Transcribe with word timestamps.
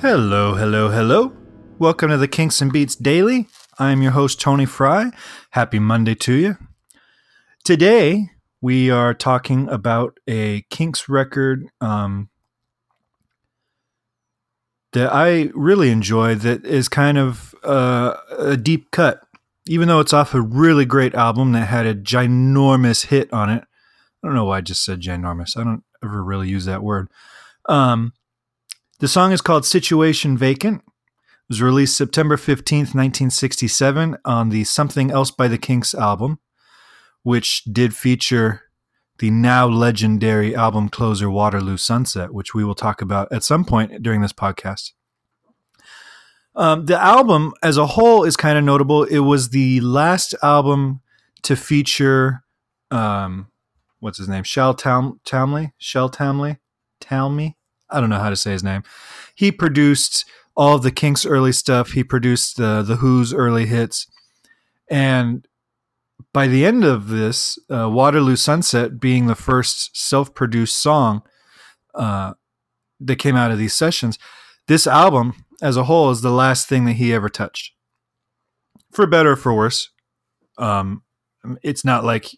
Hello, 0.00 0.52
hello, 0.52 0.90
hello. 0.90 1.32
Welcome 1.78 2.10
to 2.10 2.18
the 2.18 2.28
Kinks 2.28 2.60
and 2.60 2.70
Beats 2.70 2.94
Daily. 2.94 3.48
I 3.78 3.92
am 3.92 4.02
your 4.02 4.12
host, 4.12 4.38
Tony 4.38 4.66
Fry. 4.66 5.10
Happy 5.52 5.78
Monday 5.78 6.14
to 6.16 6.34
you. 6.34 6.58
Today, 7.64 8.28
we 8.60 8.90
are 8.90 9.14
talking 9.14 9.66
about 9.70 10.18
a 10.28 10.66
Kinks 10.68 11.08
record 11.08 11.64
um, 11.80 12.28
that 14.92 15.10
I 15.14 15.50
really 15.54 15.90
enjoy 15.90 16.34
that 16.34 16.66
is 16.66 16.90
kind 16.90 17.16
of 17.16 17.54
uh, 17.64 18.16
a 18.36 18.58
deep 18.58 18.90
cut. 18.90 19.22
Even 19.66 19.88
though 19.88 20.00
it's 20.00 20.12
off 20.12 20.34
a 20.34 20.42
really 20.42 20.84
great 20.84 21.14
album 21.14 21.52
that 21.52 21.68
had 21.68 21.86
a 21.86 21.94
ginormous 21.94 23.06
hit 23.06 23.32
on 23.32 23.48
it. 23.48 23.64
I 24.22 24.28
don't 24.28 24.34
know 24.34 24.44
why 24.44 24.58
I 24.58 24.60
just 24.60 24.84
said 24.84 25.00
ginormous. 25.00 25.56
I 25.56 25.64
don't 25.64 25.84
ever 26.04 26.22
really 26.22 26.50
use 26.50 26.66
that 26.66 26.82
word. 26.82 27.08
Um, 27.66 28.12
the 28.98 29.08
song 29.08 29.32
is 29.32 29.40
called 29.42 29.66
Situation 29.66 30.38
Vacant. 30.38 30.82
It 30.86 31.50
was 31.50 31.62
released 31.62 31.96
September 31.96 32.36
15th, 32.36 32.94
1967 32.94 34.16
on 34.24 34.48
the 34.48 34.64
Something 34.64 35.10
Else 35.10 35.30
by 35.30 35.48
the 35.48 35.58
Kinks 35.58 35.94
album, 35.94 36.38
which 37.22 37.62
did 37.64 37.94
feature 37.94 38.62
the 39.18 39.30
now 39.30 39.66
legendary 39.66 40.54
album 40.54 40.88
closer 40.88 41.30
Waterloo 41.30 41.76
Sunset, 41.76 42.32
which 42.32 42.54
we 42.54 42.64
will 42.64 42.74
talk 42.74 43.02
about 43.02 43.30
at 43.30 43.44
some 43.44 43.64
point 43.64 44.02
during 44.02 44.22
this 44.22 44.32
podcast. 44.32 44.92
Um, 46.54 46.86
the 46.86 46.98
album 46.98 47.52
as 47.62 47.76
a 47.76 47.86
whole 47.86 48.24
is 48.24 48.36
kind 48.36 48.56
of 48.56 48.64
notable. 48.64 49.04
It 49.04 49.18
was 49.18 49.50
the 49.50 49.80
last 49.80 50.34
album 50.42 51.00
to 51.42 51.54
feature, 51.54 52.44
um, 52.90 53.48
what's 54.00 54.16
his 54.18 54.28
name? 54.28 54.42
Shel 54.42 54.72
Tam- 54.72 55.20
Tamley? 55.26 55.72
Shel 55.76 56.10
Tamley? 56.10 56.58
Talmy? 56.98 57.55
I 57.90 58.00
don't 58.00 58.10
know 58.10 58.18
how 58.18 58.30
to 58.30 58.36
say 58.36 58.52
his 58.52 58.64
name. 58.64 58.82
He 59.34 59.52
produced 59.52 60.24
all 60.56 60.76
of 60.76 60.82
the 60.82 60.90
Kinks 60.90 61.26
early 61.26 61.52
stuff. 61.52 61.92
He 61.92 62.02
produced 62.04 62.56
the 62.56 62.82
the 62.82 62.96
Who's 62.96 63.32
early 63.32 63.66
hits, 63.66 64.06
and 64.90 65.46
by 66.32 66.46
the 66.46 66.64
end 66.64 66.84
of 66.84 67.08
this, 67.08 67.58
uh, 67.70 67.88
Waterloo 67.88 68.36
Sunset 68.36 69.00
being 69.00 69.26
the 69.26 69.34
first 69.34 69.96
self 69.96 70.34
produced 70.34 70.78
song 70.78 71.22
uh, 71.94 72.34
that 73.00 73.16
came 73.16 73.36
out 73.36 73.50
of 73.50 73.58
these 73.58 73.74
sessions, 73.74 74.18
this 74.68 74.86
album 74.86 75.44
as 75.62 75.76
a 75.76 75.84
whole 75.84 76.10
is 76.10 76.20
the 76.20 76.30
last 76.30 76.68
thing 76.68 76.84
that 76.84 76.94
he 76.94 77.12
ever 77.12 77.28
touched. 77.28 77.72
For 78.92 79.06
better 79.06 79.32
or 79.32 79.36
for 79.36 79.54
worse, 79.54 79.90
um, 80.58 81.02
it's 81.62 81.84
not 81.84 82.04
like 82.04 82.30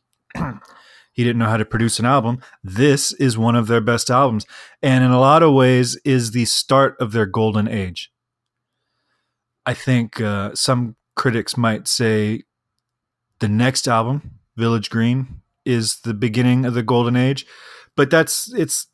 he 1.19 1.24
didn't 1.24 1.41
know 1.41 1.48
how 1.48 1.56
to 1.56 1.64
produce 1.64 1.98
an 1.98 2.06
album. 2.06 2.38
This 2.62 3.11
is 3.14 3.36
one 3.36 3.56
of 3.56 3.66
their 3.66 3.80
best 3.80 4.08
albums, 4.08 4.47
and 4.80 5.02
in 5.02 5.11
a 5.11 5.19
lot 5.19 5.42
of 5.42 5.52
ways, 5.52 5.97
is 6.05 6.30
the 6.30 6.44
start 6.44 6.97
of 7.00 7.11
their 7.11 7.27
golden 7.27 7.66
age. 7.66 8.12
I 9.66 9.74
think 9.74 10.20
uh, 10.20 10.55
some 10.55 10.94
critics 11.16 11.56
might 11.56 11.89
say 11.89 12.44
the 13.41 13.48
next 13.48 13.89
album, 13.89 14.39
Village 14.56 14.91
Green, 14.91 15.42
is 15.64 16.02
the 16.02 16.14
beginning 16.14 16.64
of 16.64 16.74
the 16.74 16.84
golden 16.84 17.16
age, 17.16 17.44
but 17.96 18.11
that's 18.11 18.55
it's 18.55 18.86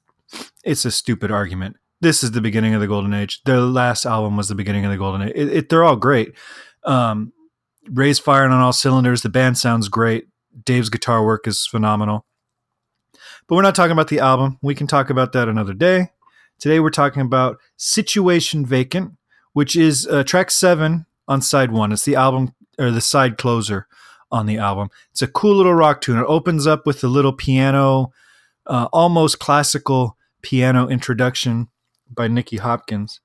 it's 0.64 0.86
a 0.86 0.91
stupid 0.91 1.30
argument. 1.30 1.77
This 2.00 2.25
is 2.25 2.30
the 2.30 2.41
beginning 2.41 2.72
of 2.72 2.80
the 2.80 2.89
golden 2.89 3.12
age. 3.12 3.42
Their 3.45 3.61
last 3.61 4.06
album 4.06 4.39
was 4.39 4.48
the 4.48 4.55
beginning 4.55 4.86
of 4.86 4.91
the 4.91 4.97
golden 4.97 5.28
age. 5.28 5.33
It, 5.34 5.52
it, 5.52 5.69
they're 5.69 5.84
all 5.84 5.97
great. 5.97 6.33
Um, 6.84 7.34
Ray's 7.91 8.19
firing 8.19 8.52
on 8.52 8.62
all 8.62 8.72
cylinders. 8.72 9.20
The 9.20 9.28
band 9.28 9.58
sounds 9.58 9.91
great. 9.91 10.28
Dave's 10.63 10.91
guitar 10.91 11.25
work 11.25 11.47
is 11.47 11.67
phenomenal. 11.67 12.27
But 13.47 13.57
we're 13.57 13.63
not 13.63 13.75
talking 13.75 13.93
about 13.93 14.09
the 14.09 14.20
album. 14.20 14.59
We 14.63 14.75
can 14.75 14.87
talk 14.87 15.11
about 15.11 15.33
that 15.33 15.48
another 15.48 15.75
day. 15.75 16.11
Today 16.59 16.81
we're 16.81 16.91
talking 16.91 17.23
about 17.23 17.59
Situation 17.77 18.64
Vacant, 18.64 19.13
which 19.53 19.77
is 19.77 20.07
uh, 20.07 20.25
track 20.25 20.51
seven 20.51 21.07
on 21.29 21.43
side 21.43 21.73
one. 21.73 21.93
It's 21.93 22.05
the 22.05 22.17
album 22.17 22.55
or 22.79 22.91
the 22.91 23.01
side 23.01 23.39
closer 23.39 23.87
on 24.31 24.47
the 24.47 24.59
album. 24.59 24.89
It's 25.11 25.23
a 25.23 25.29
cool 25.29 25.57
little 25.57 25.75
rock 25.75 26.01
tune. 26.01 26.19
It 26.19 26.25
opens 26.27 26.67
up 26.67 26.87
with 26.87 27.03
a 27.05 27.09
little 27.09 27.33
piano, 27.33 28.13
uh, 28.67 28.89
almost 28.93 29.39
classical 29.39 30.17
piano 30.43 30.89
introduction 30.89 31.69
by 32.11 32.29
Nicky 32.29 32.57
Hopkins, 32.57 33.20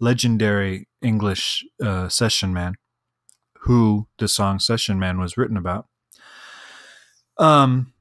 legendary 0.00 0.88
English 1.00 1.64
uh, 1.82 2.08
session 2.08 2.52
man, 2.52 2.74
who 3.60 4.06
the 4.18 4.28
song 4.28 4.58
Session 4.58 4.98
Man 4.98 5.18
was 5.18 5.36
written 5.36 5.56
about. 5.56 5.86
Um, 7.38 7.92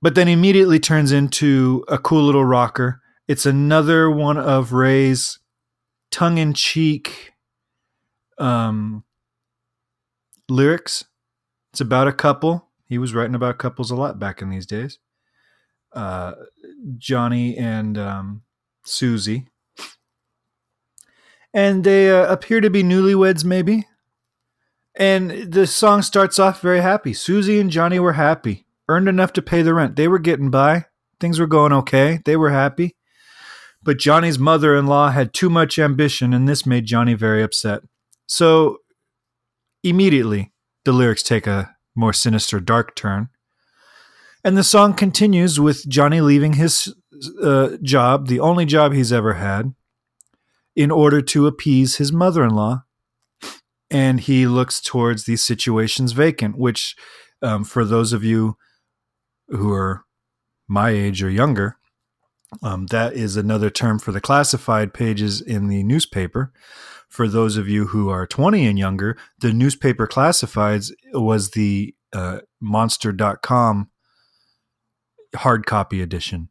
but 0.00 0.14
then 0.14 0.28
immediately 0.28 0.78
turns 0.78 1.12
into 1.12 1.84
a 1.88 1.98
cool 1.98 2.22
little 2.22 2.44
rocker. 2.44 3.00
It's 3.26 3.46
another 3.46 4.10
one 4.10 4.36
of 4.36 4.72
Ray's 4.72 5.38
tongue 6.10 6.38
in 6.38 6.52
cheek 6.52 7.32
um, 8.38 9.04
lyrics. 10.48 11.04
It's 11.72 11.80
about 11.80 12.06
a 12.06 12.12
couple. 12.12 12.68
He 12.86 12.98
was 12.98 13.14
writing 13.14 13.34
about 13.34 13.58
couples 13.58 13.90
a 13.90 13.96
lot 13.96 14.18
back 14.18 14.42
in 14.42 14.50
these 14.50 14.66
days. 14.66 14.98
Uh, 15.92 16.32
Johnny 16.98 17.56
and 17.56 17.96
um, 17.96 18.42
Susie. 18.84 19.48
And 21.52 21.84
they 21.84 22.10
uh, 22.10 22.30
appear 22.30 22.60
to 22.60 22.68
be 22.68 22.82
newlyweds, 22.82 23.44
maybe. 23.44 23.86
And 24.96 25.52
the 25.52 25.66
song 25.66 26.02
starts 26.02 26.38
off 26.38 26.60
very 26.60 26.80
happy. 26.80 27.12
Susie 27.12 27.58
and 27.58 27.70
Johnny 27.70 27.98
were 27.98 28.12
happy, 28.12 28.66
earned 28.88 29.08
enough 29.08 29.32
to 29.34 29.42
pay 29.42 29.62
the 29.62 29.74
rent. 29.74 29.96
They 29.96 30.06
were 30.06 30.20
getting 30.20 30.50
by. 30.50 30.86
Things 31.18 31.40
were 31.40 31.46
going 31.46 31.72
okay. 31.72 32.20
They 32.24 32.36
were 32.36 32.50
happy. 32.50 32.96
But 33.82 33.98
Johnny's 33.98 34.38
mother 34.38 34.76
in 34.76 34.86
law 34.86 35.10
had 35.10 35.34
too 35.34 35.50
much 35.50 35.78
ambition, 35.78 36.32
and 36.32 36.48
this 36.48 36.64
made 36.64 36.86
Johnny 36.86 37.14
very 37.14 37.42
upset. 37.42 37.82
So 38.26 38.78
immediately, 39.82 40.52
the 40.84 40.92
lyrics 40.92 41.22
take 41.22 41.46
a 41.46 41.74
more 41.94 42.12
sinister, 42.12 42.60
dark 42.60 42.94
turn. 42.94 43.28
And 44.44 44.56
the 44.56 44.64
song 44.64 44.94
continues 44.94 45.58
with 45.58 45.88
Johnny 45.88 46.20
leaving 46.20 46.54
his 46.54 46.94
uh, 47.42 47.76
job, 47.82 48.28
the 48.28 48.40
only 48.40 48.64
job 48.64 48.92
he's 48.92 49.12
ever 49.12 49.34
had, 49.34 49.74
in 50.76 50.90
order 50.90 51.20
to 51.20 51.46
appease 51.46 51.96
his 51.96 52.12
mother 52.12 52.44
in 52.44 52.50
law 52.50 52.83
and 53.94 54.18
he 54.18 54.48
looks 54.48 54.80
towards 54.80 55.24
these 55.24 55.40
situations 55.40 56.10
vacant, 56.10 56.58
which, 56.58 56.96
um, 57.42 57.62
for 57.62 57.84
those 57.84 58.12
of 58.12 58.24
you 58.24 58.56
who 59.46 59.72
are 59.72 60.04
my 60.66 60.90
age 60.90 61.22
or 61.22 61.30
younger, 61.30 61.76
um, 62.60 62.86
that 62.86 63.12
is 63.12 63.36
another 63.36 63.70
term 63.70 64.00
for 64.00 64.10
the 64.10 64.20
classified 64.20 64.92
pages 64.92 65.40
in 65.40 65.68
the 65.68 65.84
newspaper. 65.84 66.52
For 67.08 67.28
those 67.28 67.56
of 67.56 67.68
you 67.68 67.86
who 67.86 68.08
are 68.08 68.26
20 68.26 68.66
and 68.66 68.76
younger, 68.76 69.16
the 69.38 69.52
newspaper 69.52 70.08
classifieds 70.08 70.90
was 71.12 71.52
the 71.52 71.94
uh, 72.12 72.40
monster.com 72.60 73.90
hard 75.36 75.66
copy 75.66 76.02
edition. 76.02 76.48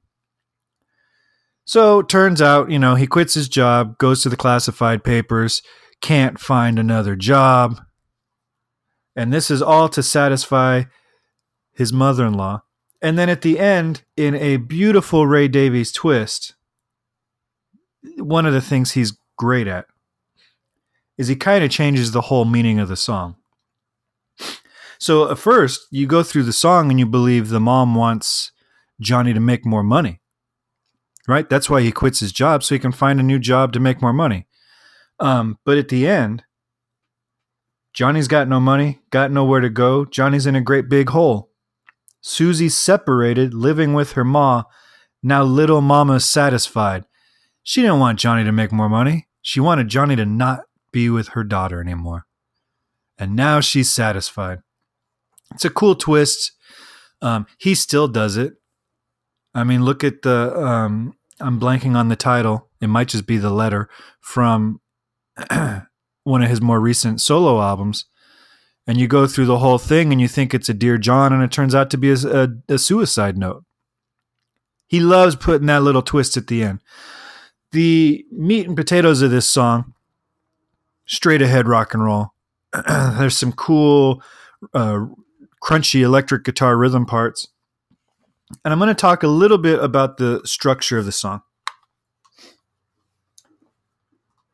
So 1.65 2.01
turns 2.01 2.41
out, 2.41 2.71
you 2.71 2.79
know, 2.79 2.95
he 2.95 3.05
quits 3.05 3.33
his 3.33 3.49
job, 3.49 3.97
goes 3.97 4.21
to 4.23 4.29
the 4.29 4.37
classified 4.37 5.03
papers, 5.03 5.61
can't 6.03 6.37
find 6.37 6.77
another 6.77 7.15
job. 7.15 7.81
And 9.15 9.33
this 9.33 9.49
is 9.49 9.61
all 9.61 9.89
to 9.89 10.03
satisfy 10.03 10.83
his 11.71 11.91
mother 11.91 12.27
in 12.27 12.33
law. 12.33 12.63
And 13.01 13.17
then 13.17 13.29
at 13.29 13.41
the 13.41 13.57
end, 13.57 14.03
in 14.15 14.35
a 14.35 14.57
beautiful 14.57 15.25
Ray 15.25 15.47
Davies 15.47 15.91
twist, 15.91 16.53
one 18.17 18.45
of 18.45 18.53
the 18.53 18.61
things 18.61 18.91
he's 18.91 19.17
great 19.37 19.67
at 19.67 19.85
is 21.17 21.27
he 21.27 21.35
kind 21.35 21.63
of 21.63 21.71
changes 21.71 22.11
the 22.11 22.21
whole 22.21 22.45
meaning 22.45 22.79
of 22.79 22.89
the 22.89 22.95
song. 22.95 23.35
So 24.97 25.29
at 25.29 25.37
first, 25.37 25.87
you 25.91 26.07
go 26.07 26.23
through 26.23 26.43
the 26.43 26.53
song 26.53 26.89
and 26.89 26.99
you 26.99 27.05
believe 27.05 27.49
the 27.49 27.59
mom 27.59 27.95
wants 27.95 28.51
Johnny 28.99 29.33
to 29.33 29.39
make 29.39 29.65
more 29.65 29.83
money. 29.83 30.21
Right? 31.27 31.49
That's 31.49 31.69
why 31.69 31.81
he 31.81 31.91
quits 31.91 32.19
his 32.19 32.33
job 32.33 32.63
so 32.63 32.75
he 32.75 32.79
can 32.79 32.91
find 32.91 33.19
a 33.19 33.23
new 33.23 33.39
job 33.39 33.71
to 33.73 33.79
make 33.79 34.01
more 34.01 34.13
money. 34.13 34.47
Um, 35.19 35.57
but 35.65 35.77
at 35.77 35.89
the 35.89 36.07
end, 36.07 36.43
Johnny's 37.93 38.27
got 38.27 38.47
no 38.47 38.59
money, 38.59 39.01
got 39.11 39.31
nowhere 39.31 39.59
to 39.59 39.69
go. 39.69 40.05
Johnny's 40.05 40.47
in 40.47 40.55
a 40.55 40.61
great 40.61 40.89
big 40.89 41.09
hole. 41.09 41.51
Susie's 42.21 42.75
separated, 42.75 43.53
living 43.53 43.93
with 43.93 44.13
her 44.13 44.23
ma. 44.23 44.63
Now 45.21 45.43
little 45.43 45.81
mama's 45.81 46.29
satisfied. 46.29 47.05
She 47.61 47.81
didn't 47.81 47.99
want 47.99 48.19
Johnny 48.19 48.43
to 48.43 48.51
make 48.51 48.71
more 48.71 48.89
money. 48.89 49.27
She 49.41 49.59
wanted 49.59 49.89
Johnny 49.89 50.15
to 50.15 50.25
not 50.25 50.61
be 50.91 51.09
with 51.09 51.29
her 51.29 51.43
daughter 51.43 51.81
anymore. 51.81 52.25
And 53.17 53.35
now 53.35 53.59
she's 53.59 53.93
satisfied. 53.93 54.59
It's 55.53 55.65
a 55.65 55.69
cool 55.69 55.95
twist. 55.95 56.51
Um, 57.21 57.45
he 57.57 57.75
still 57.75 58.07
does 58.07 58.37
it. 58.37 58.53
I 59.53 59.63
mean, 59.63 59.85
look 59.85 60.03
at 60.03 60.23
the. 60.23 60.55
Um, 60.57 61.13
I'm 61.39 61.59
blanking 61.59 61.95
on 61.95 62.09
the 62.09 62.15
title. 62.15 62.69
It 62.81 62.87
might 62.87 63.07
just 63.07 63.27
be 63.27 63.37
the 63.37 63.51
letter 63.51 63.89
from 64.19 64.81
one 66.23 66.43
of 66.43 66.49
his 66.49 66.61
more 66.61 66.79
recent 66.79 67.21
solo 67.21 67.61
albums, 67.61 68.05
and 68.87 68.97
you 68.97 69.07
go 69.07 69.27
through 69.27 69.45
the 69.45 69.59
whole 69.59 69.77
thing 69.77 70.11
and 70.11 70.19
you 70.21 70.27
think 70.27 70.53
it's 70.53 70.69
a 70.69 70.73
Dear 70.73 70.97
John, 70.97 71.33
and 71.33 71.43
it 71.43 71.51
turns 71.51 71.73
out 71.73 71.89
to 71.91 71.97
be 71.97 72.11
a, 72.11 72.15
a, 72.15 72.47
a 72.69 72.77
suicide 72.77 73.37
note. 73.37 73.63
He 74.87 74.99
loves 74.99 75.35
putting 75.35 75.67
that 75.67 75.83
little 75.83 76.01
twist 76.01 76.37
at 76.37 76.47
the 76.47 76.63
end. 76.63 76.79
the 77.71 78.25
meat 78.31 78.67
and 78.67 78.75
potatoes 78.75 79.21
of 79.21 79.31
this 79.31 79.49
song, 79.49 79.93
straight 81.05 81.41
ahead 81.41 81.67
rock 81.67 81.93
and 81.93 82.03
roll. 82.03 82.33
There's 82.87 83.37
some 83.37 83.51
cool, 83.51 84.21
uh, 84.73 85.05
crunchy 85.61 86.01
electric 86.01 86.43
guitar 86.43 86.77
rhythm 86.77 87.05
parts. 87.05 87.47
And 88.63 88.71
I'm 88.71 88.79
going 88.79 88.89
to 88.89 88.93
talk 88.93 89.23
a 89.23 89.27
little 89.27 89.57
bit 89.57 89.83
about 89.83 90.17
the 90.17 90.41
structure 90.45 90.99
of 90.99 91.05
the 91.05 91.11
song. 91.11 91.41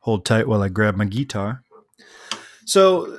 Hold 0.00 0.24
tight 0.24 0.48
while 0.48 0.62
I 0.62 0.68
grab 0.68 0.96
my 0.96 1.04
guitar. 1.04 1.62
So, 2.64 3.18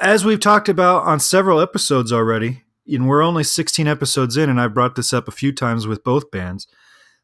as 0.00 0.24
we've 0.24 0.40
talked 0.40 0.68
about 0.68 1.04
on 1.04 1.20
several 1.20 1.60
episodes 1.60 2.12
already, 2.12 2.62
and 2.86 3.08
we're 3.08 3.22
only 3.22 3.44
16 3.44 3.86
episodes 3.86 4.36
in, 4.36 4.50
and 4.50 4.60
I've 4.60 4.74
brought 4.74 4.94
this 4.94 5.12
up 5.12 5.28
a 5.28 5.32
few 5.32 5.52
times 5.52 5.86
with 5.86 6.04
both 6.04 6.30
bands, 6.30 6.66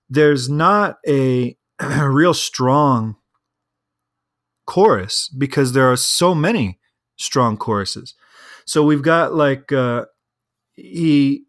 there's 0.08 0.48
not 0.48 0.98
a, 1.06 1.56
real 2.02 2.34
strong 2.34 3.16
chorus 4.66 5.28
because 5.28 5.72
there 5.72 5.90
are 5.90 5.96
so 5.96 6.34
many 6.34 6.78
strong 7.16 7.56
choruses. 7.56 8.14
So 8.64 8.82
we've 8.82 9.02
got 9.02 9.34
like 9.34 9.72
uh, 9.72 10.06
he 10.74 11.44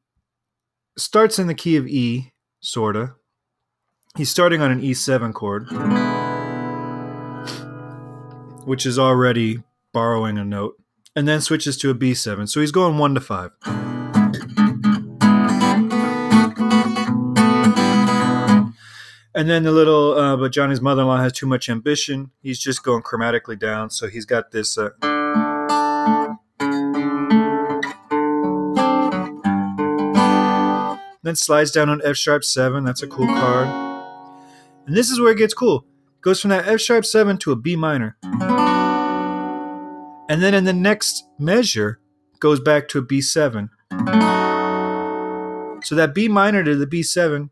starts 0.97 1.39
in 1.39 1.47
the 1.47 1.53
key 1.53 1.75
of 1.75 1.88
E, 1.88 2.33
sorta. 2.61 3.15
He's 4.17 4.29
starting 4.29 4.61
on 4.61 4.71
an 4.71 4.81
E7 4.81 5.33
chord, 5.33 5.67
which 8.65 8.86
is 8.86 8.98
already 8.98 9.63
borrowing 9.94 10.38
a 10.38 10.45
note, 10.45 10.75
and 11.15 11.27
then 11.27 11.42
switches 11.42 11.77
to 11.77 11.89
a 11.89 11.95
B7. 11.95 12.50
So 12.50 12.60
he's 12.60 12.71
going 12.71 12.98
one 12.98 13.15
to 13.15 13.21
five. 13.21 13.51
And 19.36 19.50
then 19.50 19.63
the 19.63 19.71
little, 19.71 20.13
uh, 20.13 20.38
but 20.38 20.51
Johnny's 20.51 20.80
mother-in-law 20.80 21.18
has 21.18 21.33
too 21.33 21.48
much 21.48 21.68
ambition. 21.68 22.30
He's 22.44 22.60
just 22.60 22.83
going 22.83 23.01
chromatically 23.01 23.57
down, 23.57 23.89
so 23.89 24.07
he's 24.07 24.25
got 24.25 24.51
this. 24.51 24.77
Uh, 24.77 24.89
then 31.24 31.36
slides 31.36 31.71
down 31.71 31.89
on 31.89 32.01
F 32.04 32.15
sharp 32.15 32.44
seven. 32.44 32.83
That's 32.83 33.01
a 33.01 33.07
cool 33.07 33.25
card. 33.25 33.68
And 34.86 34.95
this 34.95 35.10
is 35.10 35.19
where 35.19 35.31
it 35.31 35.38
gets 35.38 35.56
cool. 35.56 35.86
Goes 36.21 36.39
from 36.39 36.50
that 36.50 36.68
F 36.68 36.80
sharp 36.80 37.04
seven 37.06 37.38
to 37.39 37.51
a 37.51 37.56
B 37.56 37.75
minor. 37.75 38.18
And 40.33 40.41
then 40.41 40.56
in 40.56 40.63
the 40.63 40.74
next 40.74 41.27
measure, 41.38 42.00
goes 42.39 42.59
back 42.59 42.88
to 42.88 42.97
a 42.97 43.03
B7. 43.03 43.69
So 45.83 45.94
that 45.94 46.15
B 46.15 46.27
minor 46.27 46.63
to 46.63 46.75
the 46.75 46.88
B7 46.88 47.51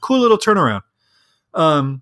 cool 0.00 0.18
little 0.18 0.38
turnaround. 0.38 0.80
Um, 1.52 2.00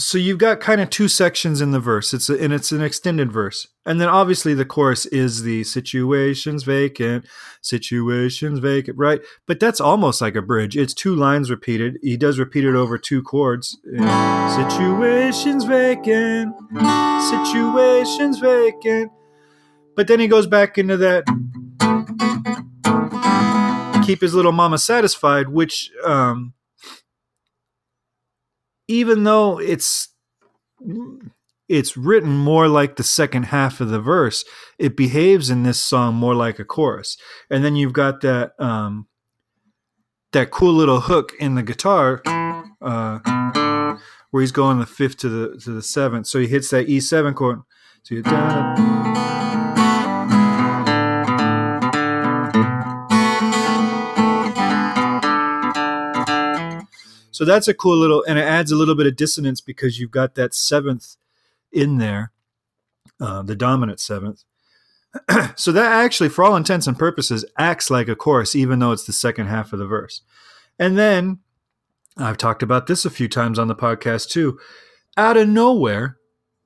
so 0.00 0.18
you've 0.18 0.38
got 0.38 0.60
kind 0.60 0.80
of 0.80 0.90
two 0.90 1.08
sections 1.08 1.60
in 1.60 1.72
the 1.72 1.80
verse. 1.80 2.14
It's 2.14 2.30
a, 2.30 2.42
and 2.42 2.52
it's 2.52 2.72
an 2.72 2.82
extended 2.82 3.30
verse, 3.30 3.68
and 3.84 4.00
then 4.00 4.08
obviously 4.08 4.54
the 4.54 4.64
chorus 4.64 5.06
is 5.06 5.42
the 5.42 5.64
situations 5.64 6.64
vacant, 6.64 7.26
situations 7.60 8.58
vacant, 8.58 8.96
right? 8.96 9.20
But 9.46 9.60
that's 9.60 9.80
almost 9.80 10.20
like 10.20 10.36
a 10.36 10.42
bridge. 10.42 10.76
It's 10.76 10.94
two 10.94 11.14
lines 11.14 11.50
repeated. 11.50 11.98
He 12.02 12.16
does 12.16 12.38
repeat 12.38 12.64
it 12.64 12.74
over 12.74 12.98
two 12.98 13.22
chords. 13.22 13.78
Situations 14.56 15.64
vacant, 15.64 16.54
situations 17.30 18.38
vacant. 18.38 19.12
But 19.96 20.08
then 20.08 20.20
he 20.20 20.28
goes 20.28 20.46
back 20.46 20.78
into 20.78 20.96
that 20.96 21.24
keep 24.10 24.22
his 24.22 24.34
little 24.34 24.52
mama 24.52 24.76
satisfied, 24.76 25.48
which 25.48 25.92
um, 26.04 26.52
even 28.90 29.22
though 29.22 29.58
it's 29.60 30.08
it's 31.68 31.96
written 31.96 32.30
more 32.30 32.66
like 32.66 32.96
the 32.96 33.04
second 33.04 33.44
half 33.44 33.80
of 33.80 33.88
the 33.88 34.00
verse, 34.00 34.44
it 34.78 34.96
behaves 34.96 35.48
in 35.48 35.62
this 35.62 35.78
song 35.78 36.16
more 36.16 36.34
like 36.34 36.58
a 36.58 36.64
chorus. 36.64 37.16
And 37.48 37.64
then 37.64 37.76
you've 37.76 37.92
got 37.92 38.20
that 38.22 38.52
um, 38.58 39.06
that 40.32 40.50
cool 40.50 40.72
little 40.72 41.00
hook 41.00 41.32
in 41.38 41.54
the 41.54 41.62
guitar 41.62 42.20
uh, 42.82 43.96
where 44.30 44.40
he's 44.40 44.52
going 44.52 44.80
the 44.80 44.86
fifth 44.86 45.18
to 45.18 45.28
the 45.28 45.60
to 45.60 45.70
the 45.70 45.82
seventh. 45.82 46.26
So 46.26 46.40
he 46.40 46.48
hits 46.48 46.70
that 46.70 46.88
E 46.88 46.98
seven 46.98 47.34
chord. 47.34 47.60
So 48.02 48.16
you 48.16 48.22
So 57.40 57.46
that's 57.46 57.68
a 57.68 57.72
cool 57.72 57.96
little, 57.96 58.22
and 58.28 58.38
it 58.38 58.42
adds 58.42 58.70
a 58.70 58.76
little 58.76 58.94
bit 58.94 59.06
of 59.06 59.16
dissonance 59.16 59.62
because 59.62 59.98
you've 59.98 60.10
got 60.10 60.34
that 60.34 60.52
seventh 60.52 61.16
in 61.72 61.96
there, 61.96 62.32
uh, 63.18 63.40
the 63.40 63.56
dominant 63.56 63.98
seventh. 63.98 64.44
so 65.56 65.72
that 65.72 65.90
actually, 65.90 66.28
for 66.28 66.44
all 66.44 66.54
intents 66.54 66.86
and 66.86 66.98
purposes, 66.98 67.46
acts 67.56 67.88
like 67.88 68.08
a 68.08 68.14
chorus, 68.14 68.54
even 68.54 68.78
though 68.78 68.92
it's 68.92 69.06
the 69.06 69.14
second 69.14 69.46
half 69.46 69.72
of 69.72 69.78
the 69.78 69.86
verse. 69.86 70.20
And 70.78 70.98
then 70.98 71.38
I've 72.18 72.36
talked 72.36 72.62
about 72.62 72.88
this 72.88 73.06
a 73.06 73.10
few 73.10 73.26
times 73.26 73.58
on 73.58 73.68
the 73.68 73.74
podcast 73.74 74.28
too. 74.28 74.60
Out 75.16 75.38
of 75.38 75.48
nowhere, 75.48 76.18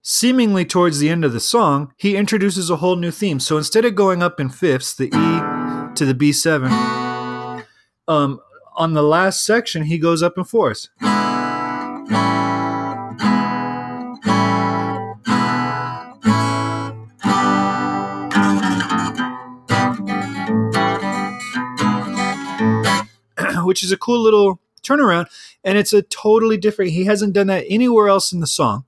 seemingly 0.03 0.65
towards 0.65 0.99
the 0.99 1.09
end 1.09 1.25
of 1.25 1.33
the 1.33 1.39
song, 1.39 1.93
he 1.99 2.17
introduces 2.17 2.69
a 2.69 2.79
whole 2.79 2.97
new 2.97 3.13
theme. 3.13 3.39
So 3.39 3.57
instead 3.59 3.85
of 3.85 3.95
going 3.95 4.25
up 4.25 4.41
in 4.41 4.49
fifths, 4.49 4.97
the 4.97 5.07
E 5.07 5.95
to 5.95 6.05
the 6.05 6.15
B7, 6.15 7.65
um, 8.09 8.41
on 8.75 8.93
the 8.93 9.03
last 9.03 9.45
section, 9.45 9.85
he 9.85 9.99
goes 9.99 10.23
up 10.23 10.37
in 10.37 10.45
fours. 10.45 10.91
Which 23.65 23.83
is 23.83 23.93
a 23.93 23.97
cool 23.97 24.21
little 24.21 24.61
turnaround, 24.83 25.27
and 25.63 25.79
it's 25.79 25.93
a 25.93 26.03
totally 26.03 26.57
different. 26.57 26.93
He 26.93 27.05
hasn't 27.05 27.33
done 27.33 27.47
that 27.47 27.65
anywhere 27.69 28.09
else 28.09 28.33
in 28.33 28.41
the 28.41 28.47
song. 28.47 28.85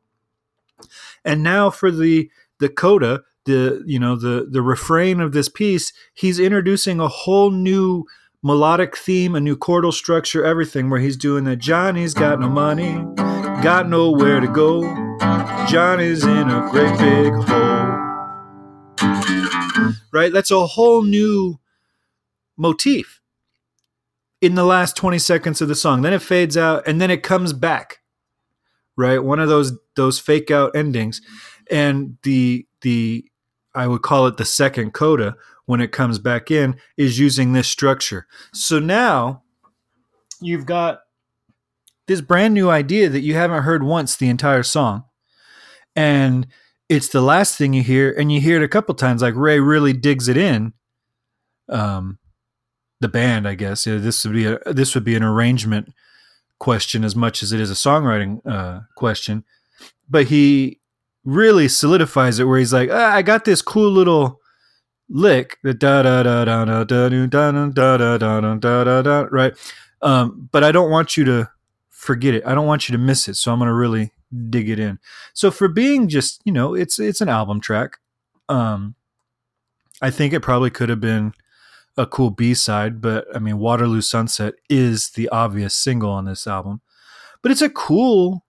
And 1.24 1.42
now 1.42 1.70
for 1.70 1.90
the 1.90 2.30
the 2.58 2.68
coda, 2.68 3.22
the 3.44 3.82
you 3.86 3.98
know 3.98 4.16
the 4.16 4.46
the 4.48 4.62
refrain 4.62 5.20
of 5.20 5.32
this 5.32 5.48
piece, 5.48 5.92
he's 6.12 6.38
introducing 6.38 7.00
a 7.00 7.08
whole 7.08 7.50
new 7.50 8.04
melodic 8.42 8.96
theme, 8.96 9.34
a 9.34 9.40
new 9.40 9.56
chordal 9.56 9.92
structure, 9.92 10.44
everything 10.44 10.90
where 10.90 11.00
he's 11.00 11.16
doing 11.16 11.44
that 11.44 11.56
Johnny's 11.56 12.14
got 12.14 12.40
no 12.40 12.48
money, 12.48 12.94
got 13.62 13.88
nowhere 13.88 14.40
to 14.40 14.48
go. 14.48 14.82
Johnny's 15.66 16.24
in 16.24 16.50
a 16.50 16.68
great 16.70 16.98
big 16.98 17.32
hole. 17.32 18.04
Right? 20.12 20.32
That's 20.32 20.50
a 20.50 20.66
whole 20.66 21.02
new 21.02 21.58
motif 22.56 23.20
in 24.40 24.54
the 24.54 24.64
last 24.64 24.96
20 24.96 25.18
seconds 25.18 25.60
of 25.60 25.68
the 25.68 25.74
song. 25.74 26.02
Then 26.02 26.12
it 26.12 26.22
fades 26.22 26.56
out 26.56 26.86
and 26.86 27.00
then 27.00 27.10
it 27.10 27.22
comes 27.22 27.52
back. 27.52 28.00
Right? 28.96 29.22
One 29.22 29.40
of 29.40 29.48
those 29.48 29.72
those 29.94 30.18
fake 30.18 30.50
out 30.50 30.74
endings. 30.74 31.20
And 31.70 32.16
the 32.22 32.66
the 32.82 33.24
I 33.74 33.86
would 33.86 34.02
call 34.02 34.26
it 34.26 34.36
the 34.36 34.44
second 34.44 34.92
coda 34.92 35.36
when 35.66 35.80
it 35.80 35.92
comes 35.92 36.18
back 36.18 36.50
in 36.50 36.76
is 36.96 37.18
using 37.18 37.52
this 37.52 37.68
structure. 37.68 38.26
So 38.52 38.78
now 38.78 39.42
you've 40.40 40.66
got 40.66 41.00
this 42.06 42.20
brand 42.20 42.54
new 42.54 42.70
idea 42.70 43.08
that 43.08 43.20
you 43.20 43.34
haven't 43.34 43.64
heard 43.64 43.82
once 43.82 44.16
the 44.16 44.28
entire 44.28 44.62
song. 44.62 45.04
And 45.94 46.46
it's 46.88 47.08
the 47.08 47.20
last 47.20 47.56
thing 47.56 47.72
you 47.72 47.82
hear, 47.82 48.14
and 48.16 48.30
you 48.30 48.40
hear 48.40 48.56
it 48.56 48.64
a 48.64 48.68
couple 48.68 48.94
times. 48.94 49.22
Like 49.22 49.34
Ray 49.34 49.58
really 49.58 49.92
digs 49.92 50.28
it 50.28 50.36
in. 50.36 50.72
Um, 51.68 52.18
the 53.00 53.08
band, 53.08 53.46
I 53.48 53.54
guess. 53.54 53.86
Yeah, 53.86 53.96
This 53.96 54.24
would 54.24 54.34
be 54.34 54.46
a 54.46 54.58
this 54.72 54.94
would 54.94 55.04
be 55.04 55.16
an 55.16 55.22
arrangement 55.22 55.92
question 56.58 57.04
as 57.04 57.14
much 57.14 57.42
as 57.42 57.52
it 57.52 57.60
is 57.60 57.70
a 57.70 57.74
songwriting 57.74 58.40
uh, 58.46 58.80
question. 58.94 59.44
But 60.08 60.26
he 60.26 60.80
really 61.24 61.68
solidifies 61.68 62.38
it 62.38 62.44
where 62.44 62.58
he's 62.58 62.72
like, 62.72 62.88
ah, 62.90 63.14
I 63.14 63.22
got 63.22 63.44
this 63.44 63.60
cool 63.60 63.90
little 63.90 64.40
lick 65.08 65.58
the 65.62 65.72
da 65.72 66.02
da 66.02 66.22
da 66.22 66.44
da 66.44 66.64
da 66.64 66.84
da 66.84 67.08
da 67.08 67.26
da 67.28 67.68
da 67.68 67.96
da 67.96 68.40
da 68.40 68.54
da 68.54 68.84
da 68.84 69.02
da 69.02 69.26
right 69.30 69.54
um 70.02 70.48
but 70.50 70.64
i 70.64 70.72
don't 70.72 70.90
want 70.90 71.16
you 71.16 71.24
to 71.24 71.48
forget 71.90 72.34
it 72.34 72.42
i 72.46 72.54
don't 72.54 72.66
want 72.66 72.88
you 72.88 72.92
to 72.92 72.98
miss 72.98 73.28
it 73.28 73.36
so 73.36 73.52
i'm 73.52 73.58
going 73.58 73.68
to 73.68 73.74
really 73.74 74.12
dig 74.50 74.68
it 74.68 74.78
in 74.78 74.98
so 75.32 75.50
for 75.50 75.68
being 75.68 76.08
just 76.08 76.42
you 76.44 76.52
know 76.52 76.74
it's 76.74 76.98
it's 76.98 77.20
an 77.20 77.28
album 77.28 77.60
track 77.60 77.98
um 78.48 78.94
i 80.02 80.10
think 80.10 80.32
it 80.32 80.40
probably 80.40 80.70
could 80.70 80.88
have 80.88 81.00
been 81.00 81.32
a 81.96 82.06
cool 82.06 82.30
b-side 82.30 83.00
but 83.00 83.26
i 83.34 83.38
mean 83.38 83.58
waterloo 83.58 84.00
sunset 84.00 84.54
is 84.68 85.10
the 85.10 85.28
obvious 85.28 85.74
single 85.74 86.10
on 86.10 86.24
this 86.24 86.46
album 86.46 86.80
but 87.42 87.52
it's 87.52 87.62
a 87.62 87.70
cool 87.70 88.44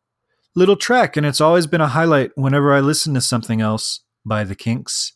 little 0.56 0.76
track 0.76 1.16
and 1.16 1.26
it's 1.26 1.40
always 1.40 1.68
been 1.68 1.82
a 1.82 1.88
highlight 1.88 2.32
whenever 2.36 2.74
i 2.74 2.80
listen 2.80 3.14
to 3.14 3.22
something 3.22 3.62
else 3.62 4.02
by 4.26 4.44
the 4.44 4.56
kinks 4.56 5.14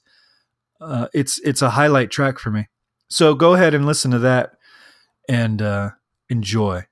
uh, 0.82 1.08
it's 1.14 1.40
it's 1.40 1.62
a 1.62 1.72
highlight 1.72 2.12
track 2.12 2.40
for 2.40 2.50
me. 2.50 2.68
So 3.10 3.36
go 3.36 3.54
ahead 3.54 3.74
and 3.74 3.86
listen 3.86 4.12
to 4.12 4.20
that 4.20 4.54
and 5.30 5.62
uh, 5.62 5.92
enjoy. 6.30 6.86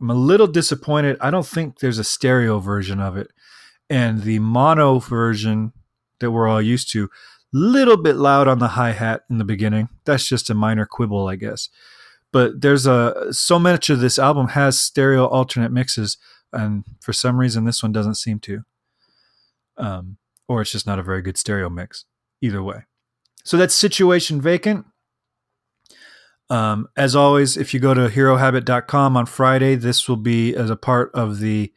I'm 0.00 0.10
a 0.10 0.14
little 0.14 0.46
disappointed. 0.46 1.16
I 1.20 1.30
don't 1.30 1.46
think 1.46 1.78
there's 1.78 1.98
a 1.98 2.04
stereo 2.04 2.58
version 2.60 3.00
of 3.00 3.16
it, 3.16 3.28
and 3.90 4.22
the 4.22 4.38
mono 4.38 4.98
version 4.98 5.72
that 6.20 6.30
we're 6.30 6.48
all 6.48 6.62
used 6.62 6.90
to, 6.92 7.10
little 7.52 7.96
bit 7.96 8.16
loud 8.16 8.48
on 8.48 8.58
the 8.58 8.68
hi 8.68 8.92
hat 8.92 9.22
in 9.30 9.38
the 9.38 9.44
beginning. 9.44 9.88
That's 10.04 10.28
just 10.28 10.50
a 10.50 10.54
minor 10.54 10.86
quibble, 10.86 11.28
I 11.28 11.36
guess. 11.36 11.68
But 12.32 12.60
there's 12.60 12.86
a 12.86 13.32
so 13.32 13.58
much 13.58 13.88
of 13.88 14.00
this 14.00 14.18
album 14.18 14.48
has 14.48 14.80
stereo 14.80 15.26
alternate 15.26 15.72
mixes, 15.72 16.18
and 16.52 16.84
for 17.00 17.12
some 17.12 17.38
reason 17.38 17.64
this 17.64 17.82
one 17.82 17.92
doesn't 17.92 18.16
seem 18.16 18.38
to. 18.40 18.62
Um, 19.78 20.18
or 20.48 20.62
it's 20.62 20.72
just 20.72 20.86
not 20.86 20.98
a 20.98 21.02
very 21.02 21.22
good 21.22 21.36
stereo 21.36 21.68
mix. 21.68 22.04
Either 22.42 22.62
way. 22.62 22.84
So 23.46 23.56
that's 23.56 23.76
Situation 23.76 24.40
Vacant. 24.40 24.84
Um, 26.50 26.88
as 26.96 27.14
always, 27.14 27.56
if 27.56 27.72
you 27.72 27.78
go 27.78 27.94
to 27.94 28.08
herohabit.com 28.08 29.16
on 29.16 29.26
Friday, 29.26 29.76
this 29.76 30.08
will 30.08 30.16
be 30.16 30.52
as 30.52 30.68
a 30.68 30.74
part 30.74 31.12
of 31.14 31.38
the 31.38 31.72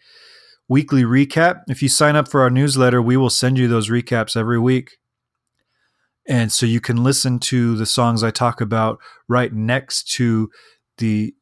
weekly 0.67 1.03
recap. 1.03 1.61
If 1.67 1.83
you 1.83 1.87
sign 1.87 2.15
up 2.15 2.27
for 2.27 2.41
our 2.41 2.49
newsletter, 2.49 3.03
we 3.03 3.17
will 3.17 3.29
send 3.29 3.59
you 3.59 3.67
those 3.67 3.87
recaps 3.87 4.35
every 4.35 4.57
week. 4.57 4.97
And 6.27 6.51
so 6.51 6.65
you 6.65 6.81
can 6.81 7.03
listen 7.03 7.37
to 7.41 7.75
the 7.75 7.85
songs 7.85 8.23
I 8.23 8.31
talk 8.31 8.61
about 8.61 8.97
right 9.27 9.53
next 9.53 10.11
to 10.13 10.49
the 10.97 11.35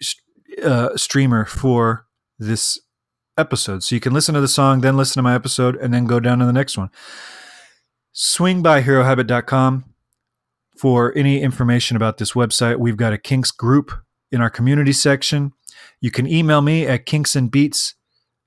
uh, 0.62 0.90
streamer 0.98 1.46
for 1.46 2.06
this 2.38 2.78
episode. 3.38 3.82
So 3.82 3.96
you 3.96 4.02
can 4.02 4.14
listen 4.14 4.36
to 4.36 4.42
the 4.42 4.50
song, 4.50 4.82
then 4.82 4.98
listen 4.98 5.20
to 5.20 5.24
my 5.24 5.36
episode, 5.36 5.78
and 5.78 5.94
then 5.94 6.04
go 6.04 6.20
down 6.20 6.40
to 6.40 6.46
the 6.46 6.52
next 6.52 6.78
one. 6.78 6.90
Swing 8.12 8.62
by 8.62 8.82
herohabit.com 8.82 9.94
for 10.78 11.16
any 11.18 11.42
information 11.42 11.98
about 11.98 12.18
this 12.18 12.34
website. 12.34 12.78
We've 12.78 12.98
got 12.98 13.14
a 13.14 13.18
Kinks 13.18 13.52
group 13.52 13.92
in 14.32 14.42
our 14.42 14.50
community 14.50 14.94
section. 14.94 15.54
You 16.02 16.12
can 16.12 16.28
email 16.28 16.62
me 16.62 16.86
at 16.86 17.06
kinksandbeats 17.06 17.94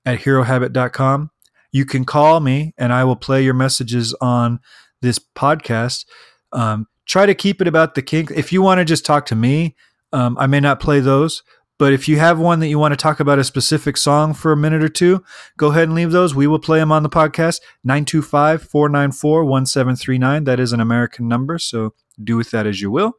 at 0.05 0.19
herohabit.com. 0.19 1.31
You 1.71 1.85
can 1.85 2.05
call 2.05 2.39
me 2.39 2.73
and 2.77 2.91
I 2.91 3.03
will 3.03 3.15
play 3.15 3.43
your 3.43 3.53
messages 3.53 4.13
on 4.21 4.59
this 5.01 5.19
podcast. 5.19 6.05
Um, 6.51 6.87
try 7.05 7.25
to 7.25 7.35
keep 7.35 7.61
it 7.61 7.67
about 7.67 7.95
the 7.95 8.01
kinks. 8.01 8.31
If 8.33 8.51
you 8.51 8.61
want 8.61 8.79
to 8.79 8.85
just 8.85 9.05
talk 9.05 9.25
to 9.27 9.35
me, 9.35 9.75
um, 10.13 10.37
I 10.37 10.47
may 10.47 10.59
not 10.59 10.79
play 10.79 10.99
those. 10.99 11.43
But 11.81 11.93
if 11.93 12.07
you 12.07 12.19
have 12.19 12.37
one 12.37 12.59
that 12.59 12.67
you 12.67 12.77
want 12.77 12.91
to 12.91 12.95
talk 12.95 13.19
about 13.19 13.39
a 13.39 13.43
specific 13.43 13.97
song 13.97 14.35
for 14.35 14.51
a 14.51 14.55
minute 14.55 14.83
or 14.83 14.87
two, 14.87 15.23
go 15.57 15.69
ahead 15.69 15.85
and 15.85 15.95
leave 15.95 16.11
those. 16.11 16.35
We 16.35 16.45
will 16.45 16.59
play 16.59 16.77
them 16.77 16.91
on 16.91 17.01
the 17.01 17.09
podcast. 17.09 17.59
925 17.83 18.61
494 18.61 19.45
1739. 19.45 20.43
That 20.43 20.59
is 20.59 20.73
an 20.73 20.79
American 20.79 21.27
number. 21.27 21.57
So 21.57 21.95
do 22.21 22.37
with 22.37 22.51
that 22.51 22.67
as 22.67 22.81
you 22.81 22.91
will. 22.91 23.13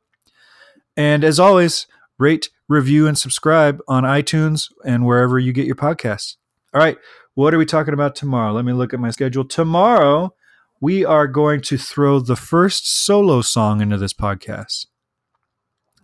And 0.96 1.24
as 1.24 1.38
always, 1.40 1.86
rate, 2.18 2.50
review, 2.68 3.06
and 3.06 3.18
subscribe 3.18 3.80
on 3.88 4.04
iTunes 4.04 4.70
and 4.84 5.06
wherever 5.06 5.38
you 5.38 5.52
get 5.52 5.66
your 5.66 5.76
podcasts. 5.76 6.36
All 6.74 6.80
right. 6.80 6.98
What 7.34 7.54
are 7.54 7.58
we 7.58 7.66
talking 7.66 7.94
about 7.94 8.14
tomorrow? 8.14 8.52
Let 8.52 8.64
me 8.64 8.72
look 8.72 8.92
at 8.92 9.00
my 9.00 9.10
schedule. 9.10 9.44
Tomorrow, 9.44 10.34
we 10.80 11.04
are 11.04 11.26
going 11.26 11.60
to 11.62 11.78
throw 11.78 12.18
the 12.18 12.36
first 12.36 13.04
solo 13.04 13.40
song 13.40 13.80
into 13.80 13.96
this 13.96 14.12
podcast. 14.12 14.86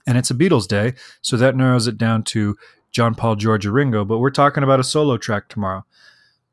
And 0.06 0.16
it's 0.16 0.30
a 0.30 0.34
Beatles 0.34 0.66
day, 0.66 0.94
so 1.20 1.36
that 1.36 1.56
narrows 1.56 1.86
it 1.86 1.98
down 1.98 2.22
to 2.24 2.56
John 2.90 3.14
Paul, 3.14 3.36
George, 3.36 3.66
Ringo. 3.66 4.04
But 4.04 4.18
we're 4.18 4.30
talking 4.30 4.62
about 4.62 4.80
a 4.80 4.84
solo 4.84 5.18
track 5.18 5.48
tomorrow. 5.48 5.84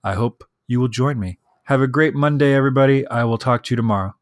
I 0.03 0.13
hope 0.13 0.43
you 0.67 0.79
will 0.79 0.89
join 0.89 1.19
me. 1.19 1.39
Have 1.63 1.81
a 1.81 1.87
great 1.87 2.13
Monday, 2.13 2.53
everybody. 2.53 3.07
I 3.07 3.23
will 3.23 3.37
talk 3.37 3.63
to 3.63 3.73
you 3.73 3.77
tomorrow. 3.77 4.15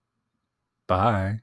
Bye. 0.87 1.42